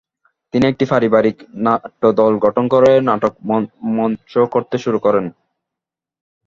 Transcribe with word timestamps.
তিনি 0.53 0.65
একটি 0.67 0.85
পারিবারিক 0.85 1.37
নাট্যদল 1.65 2.33
গঠন 2.45 2.65
করে 2.73 2.91
নাটক 3.07 3.33
মঞ্চস্থ 3.97 4.35
করতে 4.53 4.75
শুরু 4.77 4.99
করেন। 5.05 5.25